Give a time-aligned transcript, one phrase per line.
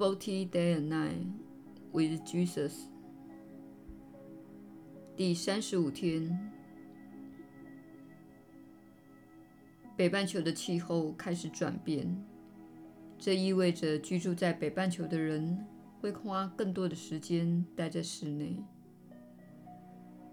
[0.00, 1.26] Forty Day and Night
[1.92, 2.72] with Jesus，
[5.14, 6.50] 第三十五天。
[9.98, 12.16] 北半球的气候开始转变，
[13.18, 15.66] 这意味着居住在北半球的人
[16.00, 18.56] 会花更多的时间待在室内。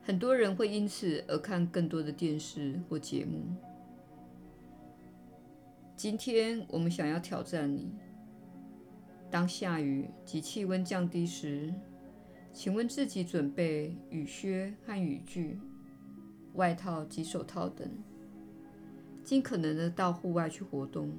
[0.00, 3.44] 很多人会因此而看更多的电视或节目。
[5.94, 7.92] 今天我们想要挑战你。
[9.30, 11.72] 当下雨及气温降低时，
[12.52, 15.60] 请为自己准备雨靴和雨具、
[16.54, 17.88] 外套及手套等，
[19.22, 21.12] 尽可能的到户外去活动，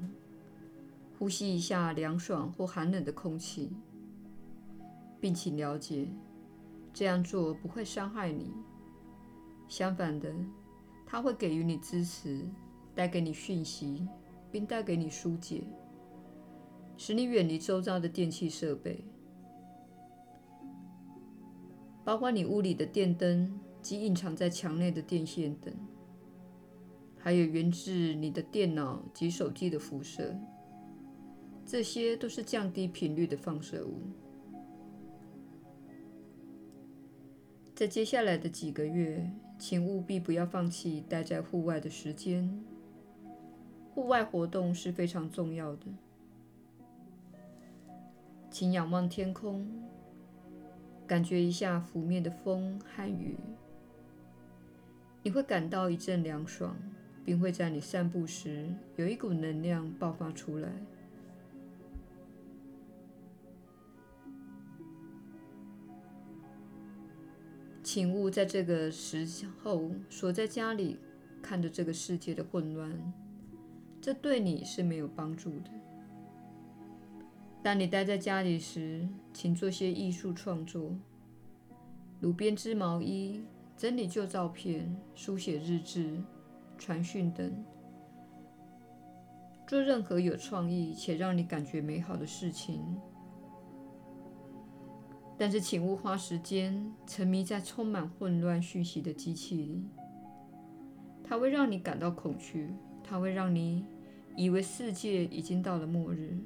[1.17, 3.71] 呼吸一下凉爽或寒冷的空气，
[5.21, 6.09] 并请了解，
[6.93, 8.51] 这样做不会伤害你。
[9.69, 10.35] 相反的，
[11.05, 12.45] 它会给予你支持，
[12.93, 14.05] 带给你讯息，
[14.51, 15.63] 并带给你疏解。
[17.03, 19.03] 使你远离周遭的电器设备，
[22.03, 25.73] 包括你屋里的电灯及隐藏在墙内的电线等，
[27.17, 30.37] 还有源自你的电脑及手机的辐射。
[31.65, 34.03] 这些都是降低频率的放射物。
[37.73, 42.63] 在接下来的几个月，请务必不要放弃待在户外的时间。
[43.89, 45.87] 户外活动是非常重要的。
[48.51, 49.65] 请仰望天空，
[51.07, 53.37] 感觉一下拂面的风和雨。
[55.23, 56.75] 你会感到一阵凉爽，
[57.23, 60.69] 并会在你散步时有一股能量爆发出来。
[67.81, 69.25] 请勿在这个时
[69.63, 70.99] 候锁在家里，
[71.41, 73.13] 看着这个世界的混乱，
[74.01, 75.71] 这对你是没有帮助的。
[77.63, 80.95] 当你待在家里时，请做些艺术创作，
[82.19, 83.43] 如编织毛衣、
[83.77, 86.19] 整理旧照片、书写日志、
[86.79, 87.63] 传讯等，
[89.67, 92.81] 做任何有创意且让你感觉美好的事情。
[95.37, 99.83] 但是，请勿花时间沉迷在充满混乱讯息的机器里，
[101.23, 102.73] 它会让你感到恐惧，
[103.03, 103.85] 它会让你
[104.35, 106.39] 以为世界已经到了末日。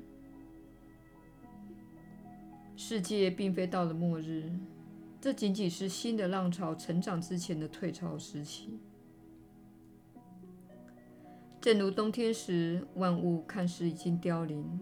[2.87, 4.47] 世界并非到了末日，
[5.19, 8.79] 这仅仅是新的浪潮成长之前的退潮时期。
[11.59, 14.79] 正如冬天时，万物看似已经凋零，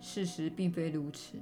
[0.00, 1.36] 事实并非如此。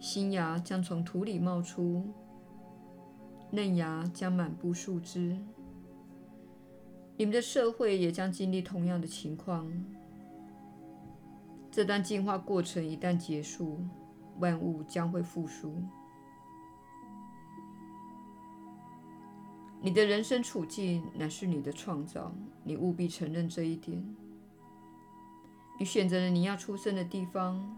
[0.00, 2.12] 新芽将从土里冒出，
[3.52, 5.38] 嫩芽将满布树枝。
[7.16, 9.70] 你们的社会也将经历同样的情况。
[11.74, 13.80] 这段进化过程一旦结束，
[14.38, 15.82] 万物将会复苏。
[19.82, 22.32] 你的人生处境乃是你的创造，
[22.62, 24.00] 你务必承认这一点。
[25.76, 27.76] 你选择了你要出生的地方，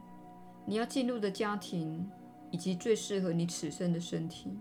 [0.66, 2.06] 你要进入的家庭，
[2.50, 4.58] 以及最适合你此生的身体。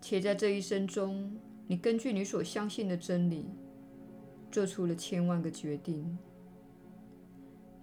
[0.00, 3.44] 且在这一生中，你根据你所相信的真理，
[4.50, 6.16] 做出了千万个决定。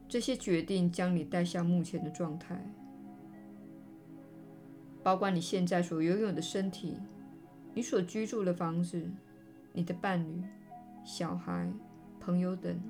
[0.10, 2.60] 这些决定将你带向目前的状态，
[5.04, 6.98] 包括你现在所拥有的身体、
[7.76, 9.08] 你所居住的房子、
[9.72, 10.44] 你的伴侣、
[11.06, 11.72] 小孩、
[12.20, 12.82] 朋友等。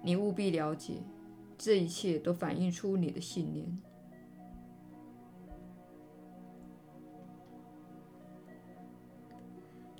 [0.00, 1.02] 你务必了解，
[1.58, 3.78] 这一切都反映出你的信念。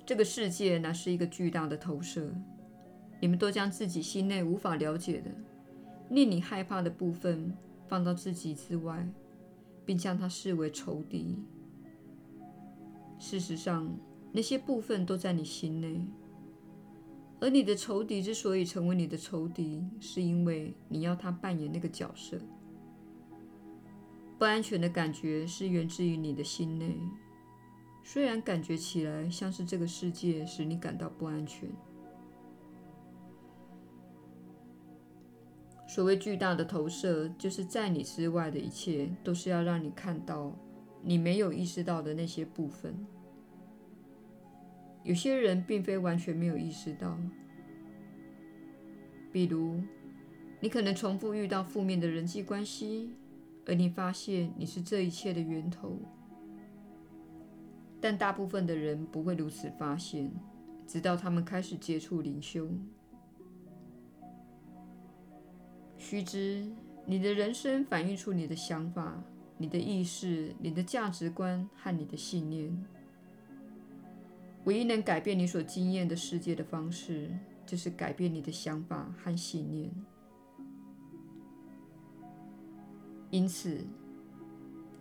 [0.05, 2.33] 这个世界乃是一个巨大的投射。
[3.19, 5.29] 你们都将自己心内无法了解的、
[6.09, 7.55] 令你害怕的部分
[7.87, 9.07] 放到自己之外，
[9.85, 11.37] 并将它视为仇敌。
[13.17, 13.93] 事实上，
[14.31, 16.01] 那些部分都在你心内，
[17.41, 22.37] 而你的仇敌之所以成为你的仇敌，是因为你要他扮演那个角色。
[24.37, 26.97] 不安全的感觉是源自于你的心内，
[28.05, 31.69] 虽然感觉起来像是这个世界使你感到不安全。
[35.89, 40.55] 所谓巨大的投射，就是在你之外的一切，都是要让你看到
[41.01, 42.93] 你没有意识到的那些部分。
[45.01, 47.17] 有些人并非完全没有意识到，
[49.31, 49.81] 比如
[50.59, 53.09] 你可能重复遇到负面的人际关系，
[53.65, 55.97] 而你发现你是这一切的源头。
[57.99, 60.31] 但大部分的人不会如此发现，
[60.85, 62.69] 直到他们开始接触灵修。
[66.09, 66.65] 须知，
[67.05, 69.23] 你的人生反映出你的想法、
[69.59, 72.75] 你的意识、你的价值观和你的信念。
[74.63, 77.29] 唯一能改变你所经验的世界的方式，
[77.63, 79.91] 就是改变你的想法和信念。
[83.29, 83.85] 因此，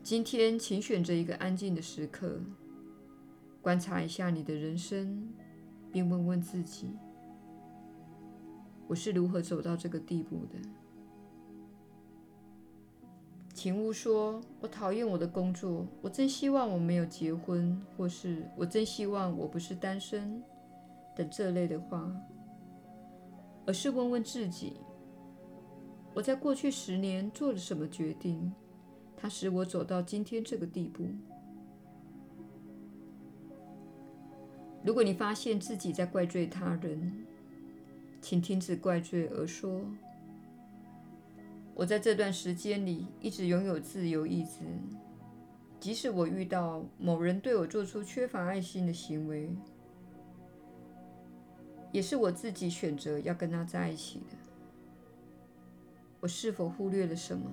[0.03, 2.39] 今天请选择一个安静的时刻，
[3.63, 5.27] 观察一下你的人生，
[5.91, 6.91] 并问问自己：
[8.87, 10.59] 我是如何走到这个地步的？
[13.59, 20.41] 请勿说“我讨厌我的工作”，“我真希望我没有结婚”或是“我真希望我不是单身”
[21.17, 22.09] 等这类的话，
[23.67, 24.75] 而是问问自己：
[26.15, 28.53] 我在过去十年做了什么决定？
[29.17, 31.03] 它使我走到今天这个地步。
[34.85, 37.27] 如果你发现自己在怪罪他人，
[38.21, 39.81] 请停止怪罪，而说。
[41.79, 44.65] 我在这段时间里一直拥有自由意志，
[45.79, 49.49] 即使我遇到某人对我做出缺乏爱心的行为，
[51.93, 54.37] 也是我自己选择要跟他在一起的。
[56.19, 57.49] 我是否忽略了什么？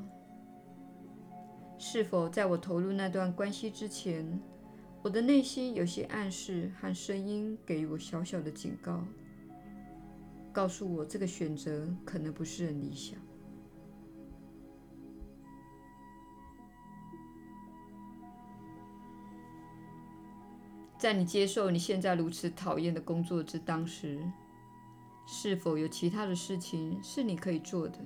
[1.78, 4.42] 是否在我投入那段关系之前，
[5.04, 9.06] 我的内心有些暗示和声音给予我小小的警告，
[10.52, 13.20] 告诉我这个选择可能不是很理想？
[21.06, 24.20] 在你接受你现在如此讨厌的工作之当时，
[25.28, 28.00] 是否有其他的事情是你可以做的？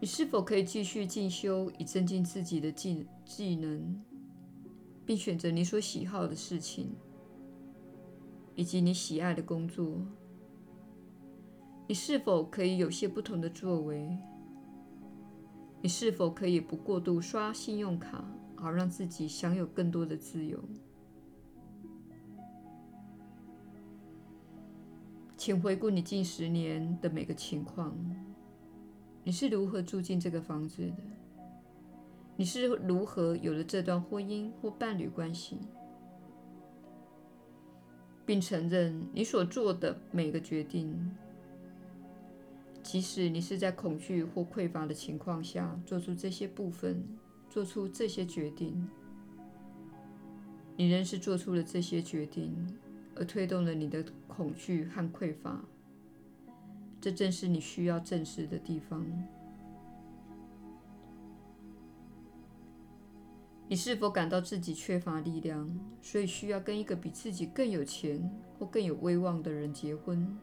[0.00, 4.02] 你是否可以继续进修以增进自己的技技能，
[5.04, 6.94] 并选择你所喜好的事情，
[8.54, 10.00] 以及你喜爱的工作？
[11.86, 14.16] 你是否可以有些不同的作为？
[15.82, 18.24] 你是否可以不过度刷信用卡，
[18.56, 20.58] 而让自己享有更多的自由？
[25.44, 27.92] 请回顾你近十年的每个情况：
[29.24, 31.02] 你是如何住进这个房子的？
[32.36, 35.58] 你是如何有了这段婚姻或伴侣关系？
[38.24, 41.10] 并承认你所做的每个决定，
[42.80, 47.02] 即使你是在恐惧或匮乏的情况下做出这些部分、
[47.50, 48.88] 做出这些决定，
[50.76, 52.54] 你仍是做出了这些决定。
[53.16, 55.64] 而推动了你的恐惧和匮乏，
[57.00, 59.06] 这正是你需要正视的地方。
[63.68, 65.68] 你是否感到自己缺乏力量，
[66.02, 70.38] 所以需要跟一个比自己更有钱或更有威望的人结婚？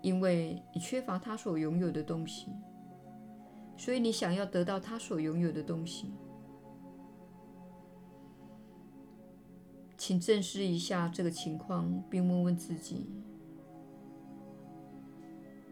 [0.00, 2.48] 因为你缺乏他所拥有的东西，
[3.76, 6.12] 所以你想要得到他所拥有的东西。
[10.04, 13.06] 请正视一下这个情况，并问问自己：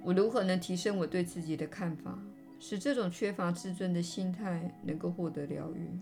[0.04, 2.16] 我如何能提升我对自己的看法，
[2.60, 5.98] 使这种缺乏自尊的心态能够获得疗愈？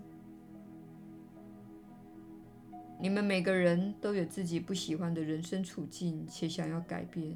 [3.01, 7.35] 你们每个人都有自己不喜欢的人生处境，且想要改变，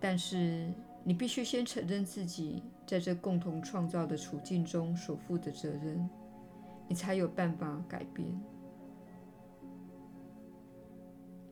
[0.00, 0.72] 但是
[1.04, 6.10] 你必须先承认自己在这共同创造的处境中所负的责任。
[6.90, 8.28] 你才有办法改变。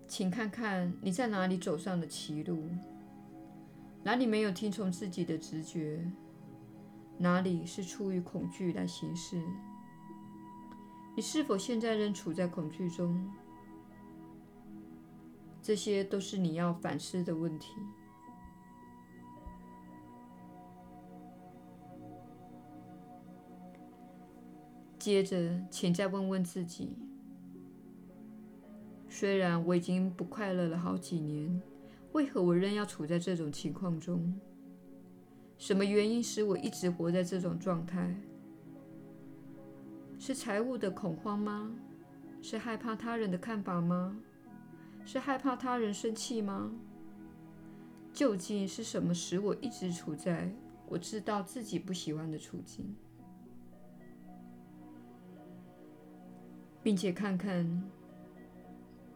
[0.09, 2.68] 请看看你在哪里走上了歧路，
[4.02, 6.11] 哪里没有听从自己的直觉，
[7.18, 9.40] 哪里是出于恐惧来行事。
[11.14, 13.30] 你是否现在仍处在恐惧中？
[15.62, 17.75] 这些都是你要反思的问题。
[24.99, 26.97] 接着，请再问问自己：
[29.09, 31.62] 虽然我已经不快乐了好几年，
[32.12, 34.35] 为何我仍要处在这种情况中？
[35.57, 38.14] 什么原因使我一直活在这种状态？
[40.19, 41.73] 是财务的恐慌吗？
[42.43, 44.17] 是害怕他人的看法吗？
[45.05, 46.73] 是害怕他人生气吗？
[48.12, 50.52] 究竟是什么使我一直处在
[50.88, 52.95] 我知道自己不喜欢的处境？
[56.82, 57.82] 并且看看，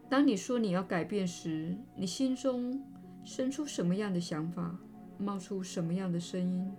[0.09, 2.83] 当你说你要改变时，你心中
[3.23, 4.77] 生出什么样的想法，
[5.17, 6.71] 冒出什么样的声音？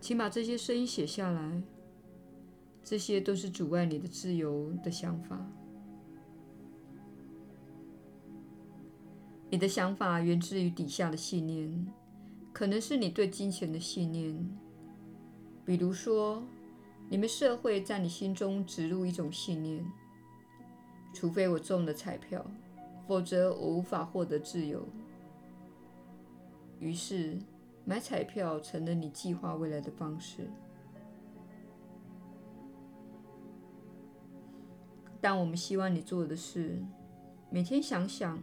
[0.00, 1.62] 请把这些声音写下来。
[2.84, 5.38] 这些都是阻碍你的自由的想法。
[9.50, 11.86] 你的想法源自于底下的信念，
[12.50, 14.34] 可能是你对金钱的信念。
[15.66, 16.42] 比如说，
[17.10, 19.84] 你们社会在你心中植入一种信念：
[21.14, 22.44] 除非我中了彩票，
[23.06, 24.86] 否则我无法获得自由。
[26.78, 27.38] 于是，
[27.84, 30.48] 买彩票成了你计划未来的方式。
[35.20, 36.78] 但我们希望你做的是，
[37.50, 38.38] 每天想想。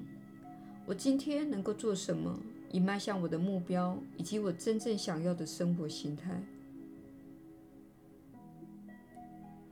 [0.87, 2.39] 我今天能够做什么，
[2.71, 6.41] 以迈向我的目标，以及我真正想要的生活形态？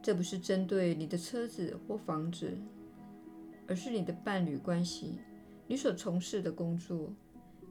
[0.03, 2.57] 这不是针对你的车子或房子，
[3.65, 5.17] 而是你的伴侣关系、
[5.65, 7.13] 你所从事的工作、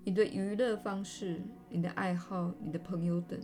[0.02, 3.38] 你的娱乐方式、你的爱好、你的朋友等。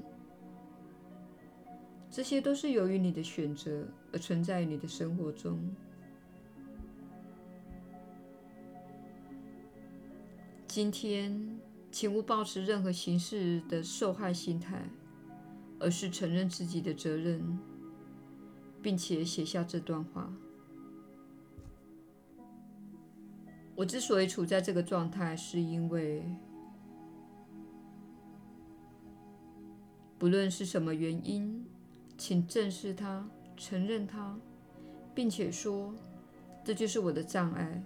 [2.10, 5.60] 这些都是由于你的选择而存在于你的生活中。
[10.66, 14.82] 今天，请勿抱持任何形式的受害心态，
[15.78, 17.58] 而是承认自己的责任，
[18.88, 20.32] 并且写下这段话：
[23.76, 26.24] 我之所以处在这个状态，是因为
[30.18, 31.66] 不论是什么原因，
[32.16, 33.28] 请正视它，
[33.58, 34.34] 承认它，
[35.14, 35.94] 并且说，
[36.64, 37.84] 这就是我的障碍。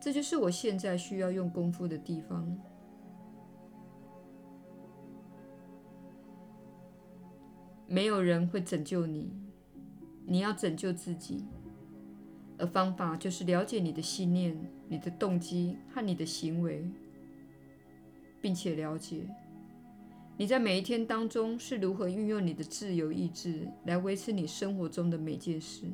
[0.00, 2.56] 这就是我现在需要用功夫的地方。
[7.88, 9.45] 没有人会拯救你，
[10.26, 11.44] 你要拯救自己。
[12.58, 16.84] 而方法就是了解你的信念、你的动机和你的行为，
[18.40, 19.28] 并且了解
[20.38, 25.84] 你在每一天当中是如何运用你的自由意志来维持你生活中的每件事。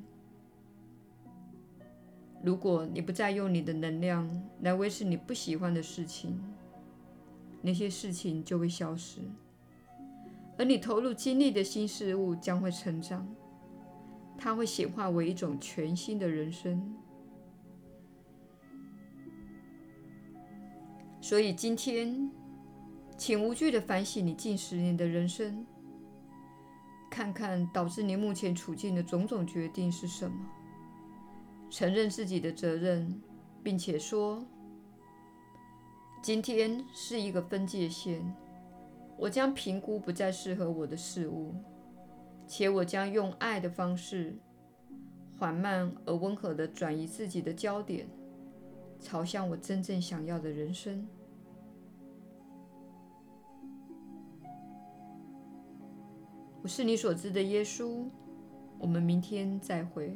[2.44, 4.28] 如果你不再用你的能量
[4.60, 6.40] 来维持你不喜欢的事情，
[7.60, 9.20] 那些事情就会消失，
[10.58, 13.26] 而你投入精力的新事物将会成长，
[14.36, 16.94] 它会显化为一种全新的人生。
[21.20, 22.30] 所以今天，
[23.16, 25.64] 请无惧的反省你近十年的人生，
[27.08, 30.36] 看看导致你目前处境的种种决定是什么。
[31.70, 33.22] 承认自己的责任，
[33.62, 34.44] 并且说
[36.20, 38.20] ：“今天是一个分界线，
[39.16, 41.54] 我将评估不再适合我的事物，
[42.54, 44.36] 且我将用爱的方式，
[45.38, 48.06] 缓慢而温和地转移自己的焦点，
[49.00, 51.08] 朝向我真正想要的人生。”
[56.60, 58.04] 我是你所知的耶稣。
[58.78, 60.14] 我们明天再会。